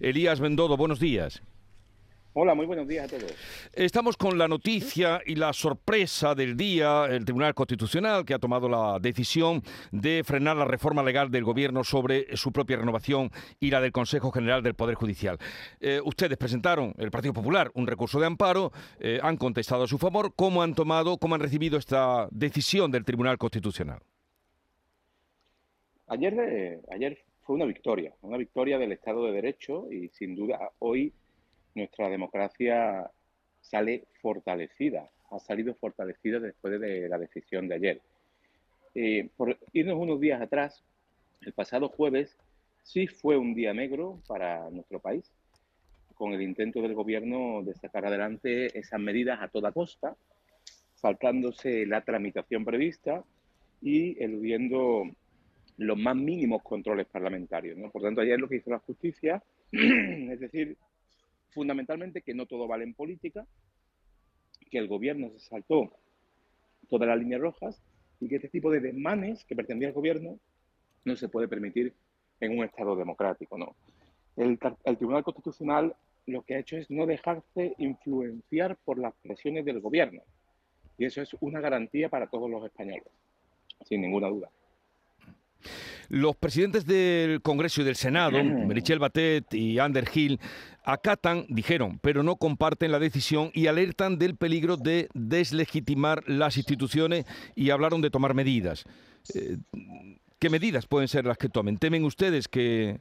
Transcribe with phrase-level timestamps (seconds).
[0.00, 1.42] Elías Bendodo, buenos días.
[2.40, 3.34] Hola, muy buenos días a todos.
[3.72, 8.68] Estamos con la noticia y la sorpresa del día, el Tribunal Constitucional que ha tomado
[8.68, 13.80] la decisión de frenar la reforma legal del Gobierno sobre su propia renovación y la
[13.80, 15.36] del Consejo General del Poder Judicial.
[15.80, 18.70] Eh, ustedes presentaron, el Partido Popular, un recurso de amparo,
[19.00, 20.32] eh, han contestado a su favor.
[20.36, 23.98] ¿Cómo han tomado, cómo han recibido esta decisión del Tribunal Constitucional?
[26.06, 27.18] Ayer, eh, ayer
[27.48, 31.14] fue una victoria, una victoria del Estado de Derecho y sin duda hoy
[31.74, 33.10] nuestra democracia
[33.62, 38.02] sale fortalecida, ha salido fortalecida después de la decisión de ayer.
[38.94, 40.84] Eh, por irnos unos días atrás,
[41.40, 42.36] el pasado jueves
[42.82, 45.32] sí fue un día negro para nuestro país,
[46.16, 50.14] con el intento del gobierno de sacar adelante esas medidas a toda costa,
[50.96, 53.24] saltándose la tramitación prevista
[53.80, 55.04] y eludiendo
[55.78, 57.78] los más mínimos controles parlamentarios.
[57.92, 59.42] Por tanto, ayer lo que hizo la justicia,
[59.72, 60.76] es decir,
[61.50, 63.46] fundamentalmente que no todo vale en política,
[64.70, 65.92] que el gobierno se saltó
[66.88, 67.80] todas las líneas rojas
[68.20, 70.38] y que este tipo de desmanes que pretendía el gobierno
[71.04, 71.94] no se puede permitir
[72.40, 73.56] en un Estado democrático.
[73.56, 73.74] ¿no?
[74.36, 74.58] El
[74.98, 75.94] Tribunal Constitucional
[76.26, 80.22] lo que ha hecho es no dejarse influenciar por las presiones del gobierno.
[80.98, 83.06] Y eso es una garantía para todos los españoles,
[83.84, 84.50] sin ninguna duda.
[86.08, 90.40] Los presidentes del Congreso y del Senado, Merichel Batet y Ander Hill,
[90.84, 97.26] acatan, dijeron, pero no comparten la decisión y alertan del peligro de deslegitimar las instituciones
[97.54, 98.84] y hablaron de tomar medidas.
[99.34, 99.58] Eh,
[100.38, 101.76] ¿Qué medidas pueden ser las que tomen?
[101.78, 103.00] ¿Temen ustedes que,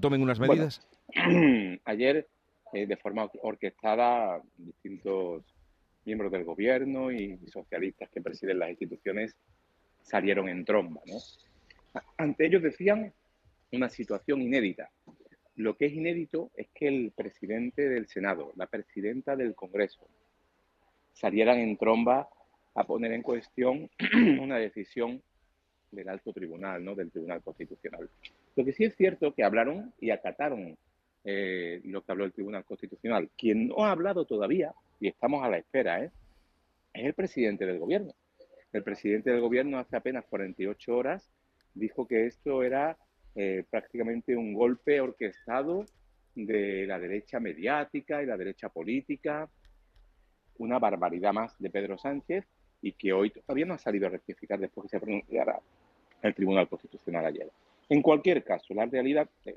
[0.00, 0.84] tomen unas medidas?
[1.84, 2.26] ayer,
[2.72, 5.44] eh, de forma orquestada, distintos
[6.04, 9.36] miembros del gobierno y socialistas que presiden las instituciones
[10.02, 11.18] salieron en tromba, ¿no?
[12.16, 13.12] Ante ellos decían
[13.72, 14.90] una situación inédita.
[15.56, 20.08] Lo que es inédito es que el presidente del Senado, la presidenta del Congreso,
[21.12, 22.28] salieran en tromba
[22.74, 23.88] a poner en cuestión
[24.40, 25.22] una decisión
[25.92, 26.96] del alto tribunal, ¿no?
[26.96, 28.10] del Tribunal Constitucional.
[28.56, 30.76] Lo que sí es cierto que hablaron y acataron
[31.24, 33.30] eh, lo que habló el Tribunal Constitucional.
[33.38, 36.10] Quien no ha hablado todavía, y estamos a la espera, ¿eh?
[36.92, 38.12] es el presidente del gobierno.
[38.72, 41.30] El presidente del gobierno hace apenas 48 horas
[41.74, 42.96] dijo que esto era
[43.34, 45.84] eh, prácticamente un golpe orquestado
[46.34, 49.48] de la derecha mediática y la derecha política,
[50.58, 52.44] una barbaridad más de Pedro Sánchez
[52.80, 55.58] y que hoy todavía no ha salido a rectificar después que se pronunciara
[56.22, 57.50] el Tribunal Constitucional ayer.
[57.88, 59.56] En cualquier caso, la realidad es,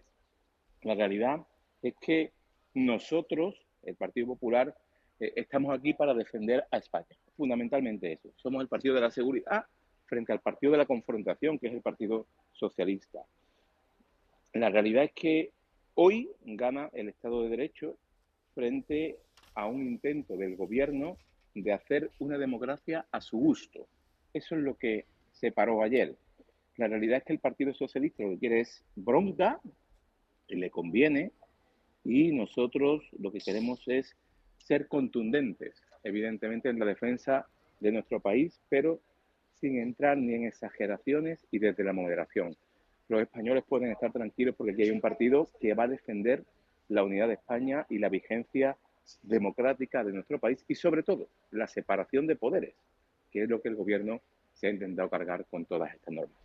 [0.82, 1.46] la realidad
[1.82, 2.32] es que
[2.74, 4.76] nosotros, el Partido Popular,
[5.20, 7.08] eh, estamos aquí para defender a España.
[7.36, 8.30] Fundamentalmente eso.
[8.36, 9.66] Somos el partido de la seguridad
[10.08, 13.26] frente al partido de la confrontación, que es el Partido Socialista.
[14.54, 15.52] La realidad es que
[15.94, 17.98] hoy gana el Estado de Derecho
[18.56, 19.18] frente
[19.54, 21.18] a un intento del gobierno
[21.54, 23.88] de hacer una democracia a su gusto.
[24.34, 26.16] Eso es lo que se paró ayer.
[26.78, 29.60] La realidad es que el Partido Socialista lo que quiere es bronca,
[30.48, 31.32] le conviene,
[32.04, 34.16] y nosotros lo que queremos es
[34.60, 37.48] ser contundentes, evidentemente en la defensa
[37.80, 39.00] de nuestro país, pero
[39.60, 42.56] sin entrar ni en exageraciones y desde la moderación.
[43.08, 46.44] Los españoles pueden estar tranquilos porque aquí hay un partido que va a defender
[46.90, 48.78] la unidad de España y la vigencia
[49.22, 52.76] democrática de nuestro país y sobre todo la separación de poderes,
[53.32, 54.22] que es lo que el gobierno
[54.54, 56.38] se ha intentado cargar con todas estas normas.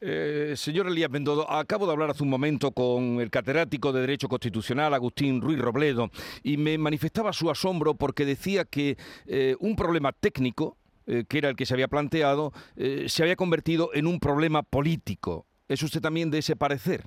[0.00, 4.28] Eh, señor Elías Bendodo, acabo de hablar hace un momento con el catedrático de Derecho
[4.28, 6.10] Constitucional, Agustín Ruiz Robledo,
[6.42, 10.76] y me manifestaba su asombro porque decía que eh, un problema técnico,
[11.06, 14.64] eh, que era el que se había planteado, eh, se había convertido en un problema
[14.64, 15.46] político.
[15.68, 17.02] ¿Es usted también de ese parecer?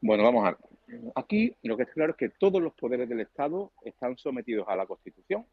[0.00, 1.00] Bueno, vamos a ver.
[1.14, 4.76] Aquí lo que es claro es que todos los poderes del Estado están sometidos a
[4.76, 5.44] la Constitución.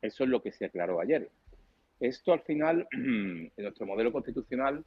[0.00, 1.30] Eso es lo que se aclaró ayer.
[2.00, 4.84] Esto al final, en nuestro modelo constitucional,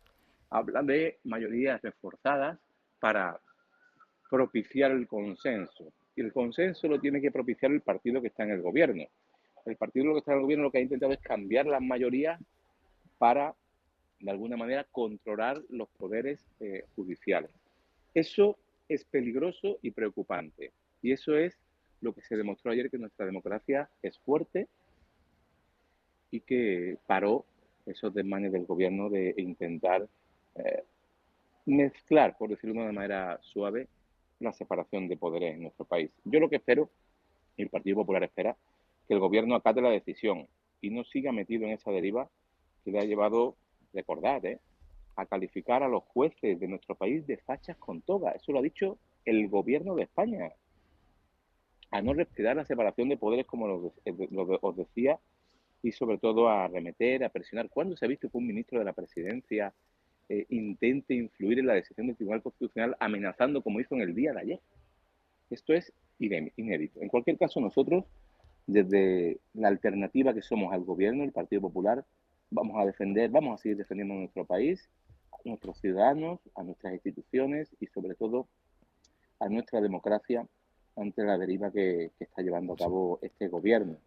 [0.50, 2.60] habla de mayorías reforzadas
[3.00, 3.40] para
[4.30, 5.94] propiciar el consenso.
[6.14, 9.08] Y el consenso lo tiene que propiciar el partido que está en el gobierno
[9.66, 12.40] el partido que está en el gobierno lo que ha intentado es cambiar las mayorías
[13.18, 13.56] para,
[14.20, 17.52] de alguna manera, controlar los poderes eh, judiciales.
[18.14, 18.58] Eso
[18.88, 20.72] es peligroso y preocupante.
[21.02, 21.58] Y eso es
[22.02, 24.68] lo que se demostró ayer, que nuestra democracia es fuerte
[26.32, 27.46] y que paró
[27.86, 30.08] esos desmanes del gobierno de intentar
[30.56, 30.84] eh,
[31.66, 33.88] mezclar, por decirlo de una manera suave,
[34.40, 36.12] la separación de poderes en nuestro país.
[36.24, 36.90] Yo lo que espero,
[37.58, 38.56] y el Partido Popular espera,
[39.08, 40.48] que el gobierno acate la decisión
[40.82, 42.30] y no siga metido en esa deriva
[42.84, 43.56] que le ha llevado,
[43.94, 44.60] recordar, ¿eh?
[45.16, 48.32] a calificar a los jueces de nuestro país de fachas con toga.
[48.32, 50.52] Eso lo ha dicho el gobierno de España.
[51.92, 53.94] A no respetar la separación de poderes, como lo,
[54.62, 55.20] os decía,
[55.82, 57.70] y sobre todo a remeter, a presionar.
[57.70, 59.74] ¿Cuándo se ha visto que un ministro de la presidencia
[60.28, 64.34] eh, intente influir en la decisión del Tribunal Constitucional amenazando como hizo en el día
[64.34, 64.60] de ayer?
[65.50, 67.02] Esto es inédito.
[67.02, 68.06] En cualquier caso, nosotros,
[68.68, 72.06] desde la alternativa que somos al gobierno, el Partido Popular,
[72.50, 74.90] vamos a defender, vamos a seguir defendiendo nuestro país,
[75.32, 78.48] a nuestros ciudadanos, a nuestras instituciones y sobre todo
[79.40, 80.48] a nuestra democracia
[80.96, 83.98] ante la deriva que, que está llevando a cabo este gobierno.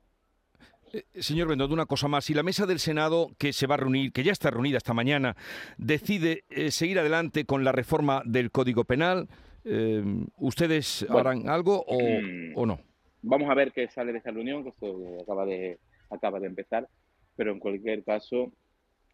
[0.93, 2.25] Eh, señor Bendodo, una cosa más.
[2.25, 4.95] Si la mesa del Senado, que se va a reunir, que ya está reunida esta
[4.95, 5.37] mañana,
[5.77, 9.29] decide eh, seguir adelante con la reforma del Código Penal,
[9.65, 10.03] eh,
[10.37, 12.81] ¿ustedes harán algo mm, o, no?
[13.23, 15.79] Vamos a ver qué sale de esta reunión, que esto acaba de,
[16.11, 16.89] acaba de empezar,
[17.37, 18.53] pero en cualquier caso,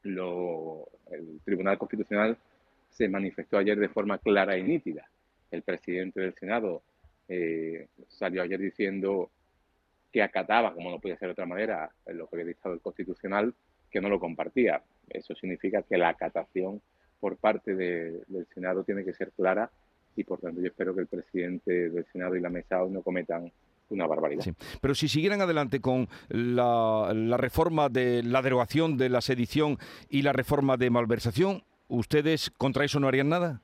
[0.03, 2.37] lo, el Tribunal Constitucional
[2.91, 5.09] se manifestó ayer de forma clara y nítida.
[5.51, 6.83] El presidente del Senado
[8.09, 9.31] salió ayer diciendo
[10.13, 13.55] que acataba, como no podía ser de otra manera, lo que había dictado el Constitucional,
[13.91, 14.83] que no lo compartía.
[15.09, 16.81] Eso significa que la acatación
[17.21, 19.71] por parte del Senado tiene que ser clara
[20.17, 23.51] y por tanto yo espero que el presidente del Senado y la mesa no cometan
[23.91, 24.45] una barbaridad.
[24.81, 29.79] Pero si siguieran adelante con la, la, reforma de la derogación de la sedición
[30.09, 33.61] y la reforma de malversación, ¿ustedes contra eso no harían nada?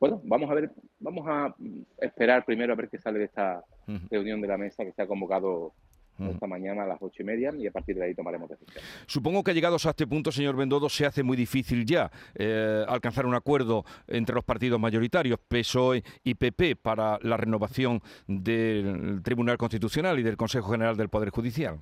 [0.00, 0.70] Bueno, vamos a ver,
[1.00, 1.54] vamos a
[1.98, 3.64] esperar primero a ver qué sale de esta
[4.10, 5.72] reunión de la mesa que se ha convocado
[6.18, 8.82] esta mañana a las ocho y media y a partir de ahí tomaremos decisiones.
[9.06, 13.26] Supongo que llegados a este punto, señor Bendodo, se hace muy difícil ya eh, alcanzar
[13.26, 20.18] un acuerdo entre los partidos mayoritarios, PSOE y PP, para la renovación del Tribunal Constitucional
[20.18, 21.80] y del Consejo General del Poder Judicial.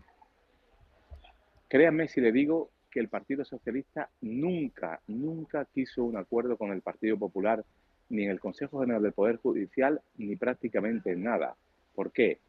[1.68, 6.82] Créanme si le digo que el Partido Socialista nunca, nunca quiso un acuerdo con el
[6.82, 7.64] Partido Popular
[8.10, 11.56] ni en el Consejo General del Poder Judicial, ni prácticamente en nada.
[11.94, 12.40] ¿Por qué?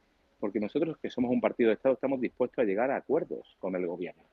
[0.44, 3.78] Porque nosotros, que somos un partido de Estado, estamos dispuestos a llegar a acuerdos con
[3.78, 4.24] el gobierno.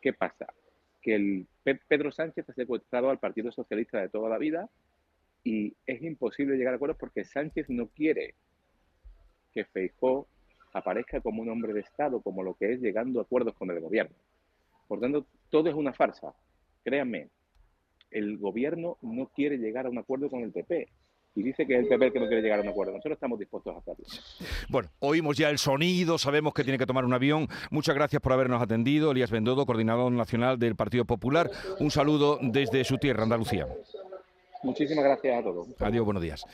[0.00, 0.52] ¿Qué pasa?
[1.00, 1.46] Que el
[1.86, 4.68] Pedro Sánchez ha secuestrado al Partido Socialista de toda la vida
[5.44, 8.34] y es imposible llegar a acuerdos porque Sánchez no quiere
[9.52, 10.26] que Feijó
[10.72, 13.78] aparezca como un hombre de Estado, como lo que es llegando a acuerdos con el
[13.78, 14.16] gobierno.
[14.88, 16.34] Por tanto, todo es una farsa.
[16.82, 17.28] Créanme,
[18.10, 20.88] el gobierno no quiere llegar a un acuerdo con el PP.
[21.34, 22.92] Y dice que es el PP el que no quiere llegar a un acuerdo.
[22.92, 24.04] Nosotros estamos dispuestos a hacerlo.
[24.68, 27.48] Bueno, oímos ya el sonido, sabemos que tiene que tomar un avión.
[27.70, 29.12] Muchas gracias por habernos atendido.
[29.12, 31.50] Elías Bendodo, coordinador nacional del Partido Popular.
[31.80, 33.66] Un saludo desde su tierra, Andalucía.
[34.62, 35.68] Muchísimas gracias a todos.
[35.80, 36.44] Adiós, buenos días.